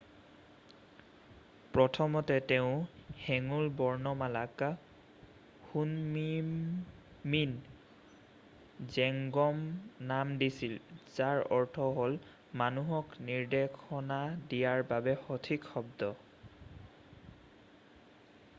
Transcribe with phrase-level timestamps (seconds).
[1.73, 2.69] "প্ৰথমতে তেওঁ
[3.25, 4.63] হেঙুল বৰ্ণমালাক
[5.73, 7.51] শুনমিন
[8.95, 9.61] জেংগুম
[10.13, 10.73] নাম দিছিল
[11.19, 12.17] যাৰ অৰ্থ হ'ল
[12.63, 14.19] "মানুহক নিৰ্দেশনা
[14.55, 16.09] দিয়াৰ বাবে সঠিক শব্দ""।""